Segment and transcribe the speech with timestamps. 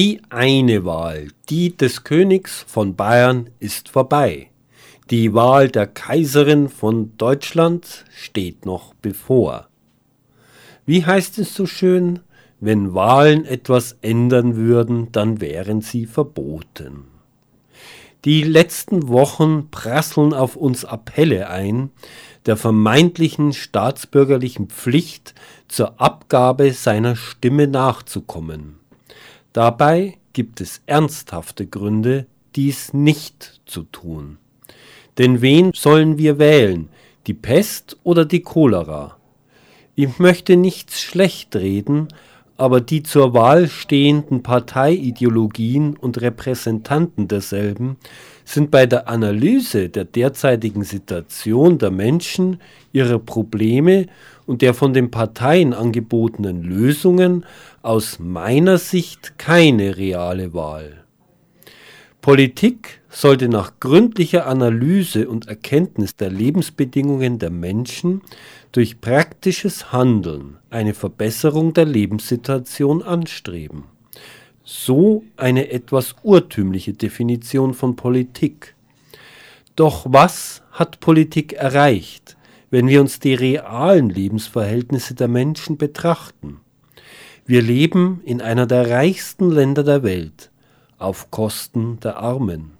[0.00, 4.48] Die eine Wahl, die des Königs von Bayern, ist vorbei.
[5.10, 9.66] Die Wahl der Kaiserin von Deutschland steht noch bevor.
[10.86, 12.20] Wie heißt es so schön?
[12.60, 17.08] Wenn Wahlen etwas ändern würden, dann wären sie verboten.
[18.24, 21.90] Die letzten Wochen prasseln auf uns Appelle ein,
[22.46, 25.34] der vermeintlichen staatsbürgerlichen Pflicht
[25.66, 28.78] zur Abgabe seiner Stimme nachzukommen.
[29.58, 34.38] Dabei gibt es ernsthafte Gründe, dies nicht zu tun.
[35.18, 36.90] Denn wen sollen wir wählen,
[37.26, 39.16] die Pest oder die Cholera?
[39.96, 42.06] Ich möchte nichts schlecht reden,
[42.56, 47.96] aber die zur Wahl stehenden Parteiideologien und Repräsentanten derselben
[48.44, 52.60] sind bei der Analyse der derzeitigen Situation der Menschen,
[52.92, 54.06] ihrer Probleme
[54.48, 57.44] und der von den Parteien angebotenen Lösungen
[57.82, 61.04] aus meiner Sicht keine reale Wahl.
[62.22, 68.22] Politik sollte nach gründlicher Analyse und Erkenntnis der Lebensbedingungen der Menschen
[68.72, 73.84] durch praktisches Handeln eine Verbesserung der Lebenssituation anstreben.
[74.64, 78.74] So eine etwas urtümliche Definition von Politik.
[79.76, 82.37] Doch was hat Politik erreicht,
[82.70, 86.60] wenn wir uns die realen Lebensverhältnisse der Menschen betrachten?
[87.46, 90.50] Wir leben in einer der reichsten Länder der Welt
[90.98, 92.72] auf Kosten der Armen.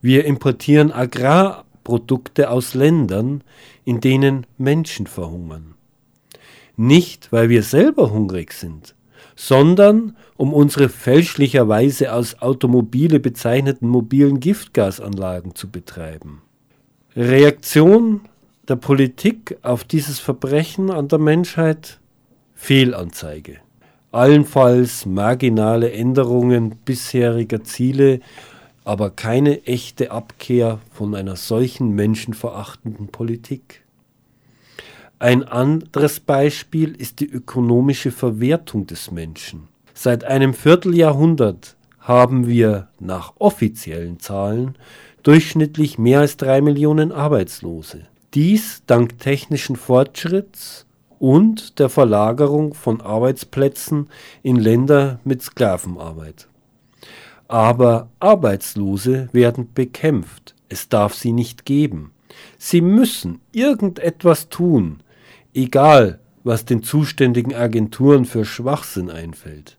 [0.00, 3.44] Wir importieren Agrarprodukte aus Ländern,
[3.84, 5.74] in denen Menschen verhungern.
[6.76, 8.94] Nicht, weil wir selber hungrig sind,
[9.36, 16.42] sondern um unsere fälschlicherweise als Automobile bezeichneten mobilen Giftgasanlagen zu betreiben.
[17.14, 18.22] Reaktion
[18.72, 22.00] der Politik auf dieses Verbrechen an der Menschheit
[22.54, 23.58] Fehlanzeige.
[24.12, 28.20] Allenfalls marginale Änderungen bisheriger Ziele
[28.84, 33.82] aber keine echte Abkehr von einer solchen menschenverachtenden Politik.
[35.18, 39.68] Ein anderes Beispiel ist die ökonomische Verwertung des Menschen.
[39.92, 44.76] Seit einem Vierteljahrhundert haben wir nach offiziellen Zahlen
[45.22, 48.06] durchschnittlich mehr als drei Millionen Arbeitslose.
[48.34, 50.86] Dies dank technischen Fortschritts
[51.18, 54.08] und der Verlagerung von Arbeitsplätzen
[54.42, 56.48] in Länder mit Sklavenarbeit.
[57.46, 60.54] Aber Arbeitslose werden bekämpft.
[60.70, 62.12] Es darf sie nicht geben.
[62.56, 65.00] Sie müssen irgendetwas tun,
[65.52, 69.76] egal was den zuständigen Agenturen für Schwachsinn einfällt.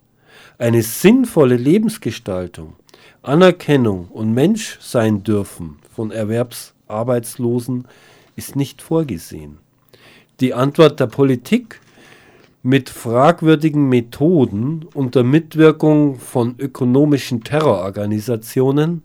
[0.60, 2.76] Eine sinnvolle Lebensgestaltung,
[3.24, 7.88] Anerkennung und Mensch sein dürfen von Erwerbsarbeitslosen
[8.36, 9.58] ist nicht vorgesehen.
[10.40, 11.80] Die Antwort der Politik
[12.64, 19.04] mit fragwürdigen Methoden unter Mitwirkung von ökonomischen Terrororganisationen,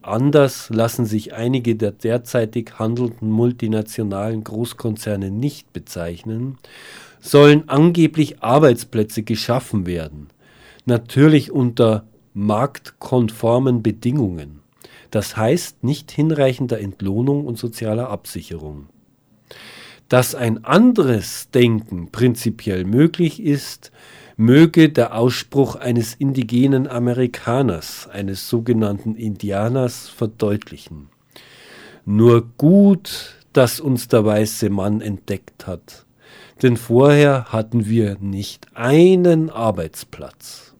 [0.00, 6.56] anders lassen sich einige der derzeitig handelnden multinationalen Großkonzerne nicht bezeichnen,
[7.20, 10.28] sollen angeblich Arbeitsplätze geschaffen werden,
[10.86, 14.61] natürlich unter marktkonformen Bedingungen,
[15.12, 18.88] das heißt nicht hinreichender Entlohnung und sozialer Absicherung.
[20.08, 23.92] Dass ein anderes Denken prinzipiell möglich ist,
[24.36, 31.08] möge der Ausspruch eines indigenen Amerikaners, eines sogenannten Indianers, verdeutlichen.
[32.06, 36.06] Nur gut, dass uns der weiße Mann entdeckt hat,
[36.62, 40.74] denn vorher hatten wir nicht einen Arbeitsplatz.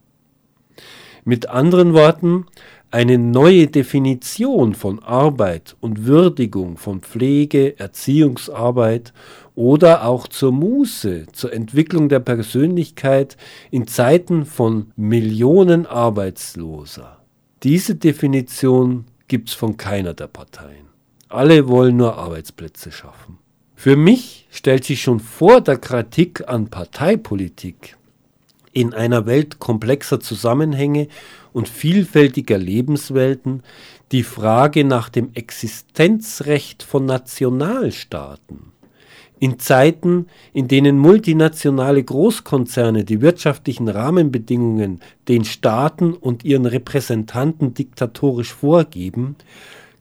[1.24, 2.46] Mit anderen Worten,
[2.92, 9.14] eine neue Definition von Arbeit und Würdigung von Pflege, Erziehungsarbeit
[9.54, 13.38] oder auch zur Muße, zur Entwicklung der Persönlichkeit
[13.70, 17.18] in Zeiten von Millionen Arbeitsloser.
[17.62, 20.86] Diese Definition gibt es von keiner der Parteien.
[21.30, 23.38] Alle wollen nur Arbeitsplätze schaffen.
[23.74, 27.96] Für mich stellt sich schon vor der Kritik an Parteipolitik
[28.72, 31.08] in einer Welt komplexer Zusammenhänge
[31.52, 33.62] und vielfältiger Lebenswelten
[34.12, 38.72] die Frage nach dem Existenzrecht von Nationalstaaten.
[39.38, 48.52] In Zeiten, in denen multinationale Großkonzerne die wirtschaftlichen Rahmenbedingungen den Staaten und ihren Repräsentanten diktatorisch
[48.52, 49.34] vorgeben,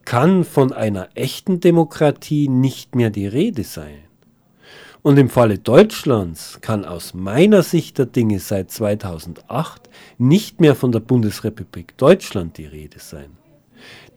[0.05, 4.10] kann von einer echten Demokratie nicht mehr die Rede sein.
[5.03, 9.89] Und im Falle Deutschlands kann aus meiner Sicht der Dinge seit 2008
[10.19, 13.31] nicht mehr von der Bundesrepublik Deutschland die Rede sein.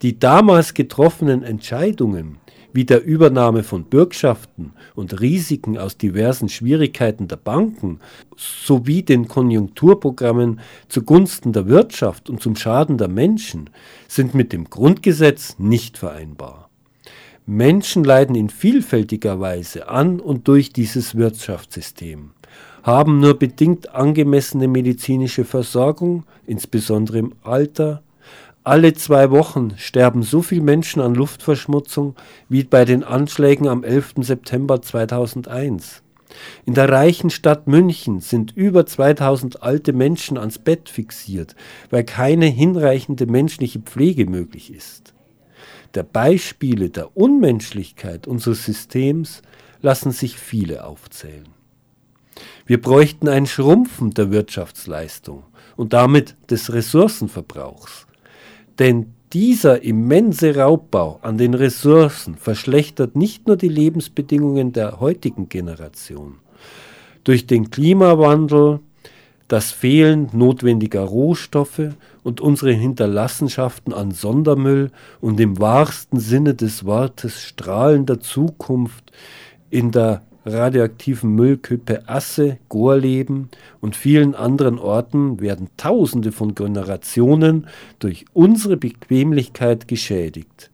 [0.03, 2.37] Die damals getroffenen Entscheidungen,
[2.75, 8.01] wie der Übernahme von Bürgschaften und Risiken aus diversen Schwierigkeiten der Banken
[8.37, 13.71] sowie den Konjunkturprogrammen zugunsten der Wirtschaft und zum Schaden der Menschen
[14.07, 16.64] sind mit dem Grundgesetz nicht vereinbar.
[17.47, 22.31] Menschen leiden in vielfältiger Weise an und durch dieses Wirtschaftssystem,
[22.83, 28.03] haben nur bedingt angemessene medizinische Versorgung, insbesondere im Alter,
[28.63, 32.17] alle zwei Wochen sterben so viele Menschen an Luftverschmutzung
[32.49, 34.15] wie bei den Anschlägen am 11.
[34.21, 36.03] September 2001.
[36.65, 41.55] In der reichen Stadt München sind über 2000 alte Menschen ans Bett fixiert,
[41.91, 45.14] weil keine hinreichende menschliche Pflege möglich ist.
[45.95, 49.43] Der Beispiele der Unmenschlichkeit unseres Systems
[49.81, 51.49] lassen sich viele aufzählen.
[52.67, 55.45] Wir bräuchten ein Schrumpfen der Wirtschaftsleistung
[55.77, 58.07] und damit des Ressourcenverbrauchs.
[58.79, 66.37] Denn dieser immense Raubbau an den Ressourcen verschlechtert nicht nur die Lebensbedingungen der heutigen Generation.
[67.23, 68.81] Durch den Klimawandel,
[69.49, 71.91] das Fehlen notwendiger Rohstoffe
[72.25, 74.91] und unsere Hinterlassenschaften an Sondermüll
[75.21, 79.13] und im wahrsten Sinne des Wortes strahlender Zukunft
[79.71, 83.51] in der radioaktiven Müllkippe Asse, Gorleben
[83.81, 87.67] und vielen anderen Orten werden Tausende von Generationen
[87.99, 90.71] durch unsere Bequemlichkeit geschädigt.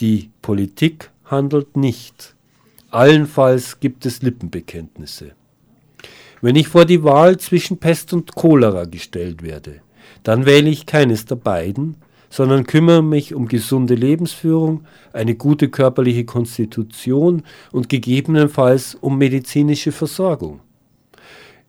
[0.00, 2.34] Die Politik handelt nicht.
[2.90, 5.32] Allenfalls gibt es Lippenbekenntnisse.
[6.42, 9.82] Wenn ich vor die Wahl zwischen Pest und Cholera gestellt werde,
[10.22, 11.96] dann wähle ich keines der beiden,
[12.30, 20.60] sondern kümmere mich um gesunde Lebensführung, eine gute körperliche Konstitution und gegebenenfalls um medizinische Versorgung.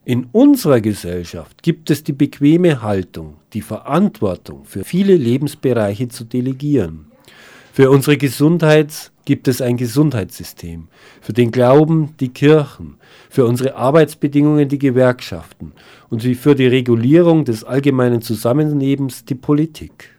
[0.05, 7.05] In unserer Gesellschaft gibt es die bequeme Haltung, die Verantwortung für viele Lebensbereiche zu delegieren.
[7.73, 10.87] Für unsere Gesundheit gibt es ein Gesundheitssystem,
[11.21, 12.95] für den Glauben die Kirchen,
[13.29, 15.73] für unsere Arbeitsbedingungen die Gewerkschaften
[16.09, 20.09] und für die Regulierung des allgemeinen Zusammenlebens die Politik.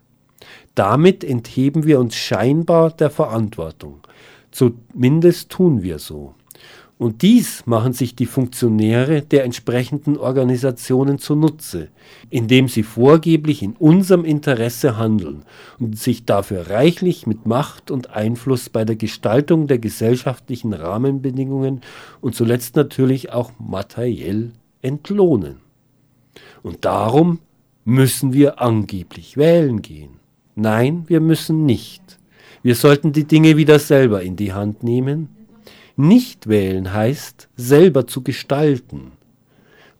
[0.74, 4.00] Damit entheben wir uns scheinbar der Verantwortung.
[4.50, 6.34] Zumindest tun wir so.
[7.02, 11.88] Und dies machen sich die Funktionäre der entsprechenden Organisationen zunutze,
[12.30, 15.42] indem sie vorgeblich in unserem Interesse handeln
[15.80, 21.80] und sich dafür reichlich mit Macht und Einfluss bei der Gestaltung der gesellschaftlichen Rahmenbedingungen
[22.20, 25.56] und zuletzt natürlich auch materiell entlohnen.
[26.62, 27.40] Und darum
[27.84, 30.20] müssen wir angeblich wählen gehen.
[30.54, 32.20] Nein, wir müssen nicht.
[32.62, 35.41] Wir sollten die Dinge wieder selber in die Hand nehmen.
[36.02, 39.12] Nicht wählen heißt, selber zu gestalten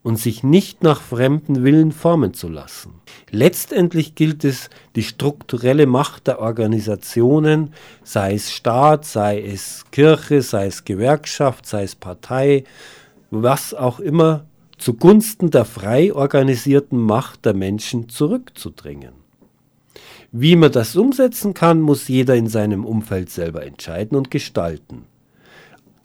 [0.03, 2.95] und sich nicht nach fremden Willen formen zu lassen.
[3.31, 7.71] Letztendlich gilt es, die strukturelle Macht der Organisationen,
[8.03, 12.65] sei es Staat, sei es Kirche, sei es Gewerkschaft, sei es Partei,
[13.31, 14.43] was auch immer,
[14.77, 19.13] zugunsten der frei organisierten Macht der Menschen zurückzudrängen.
[20.33, 25.05] Wie man das umsetzen kann, muss jeder in seinem Umfeld selber entscheiden und gestalten.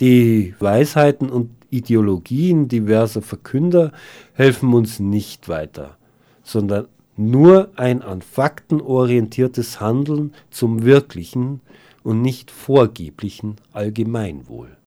[0.01, 3.93] Die Weisheiten und Ideologien diverser Verkünder
[4.35, 5.97] helfen uns nicht weiter,
[6.43, 6.87] sondern
[7.17, 11.61] nur ein an Fakten orientiertes Handeln zum wirklichen
[12.05, 14.69] und nicht vorgeblichen Allgemeinwohl.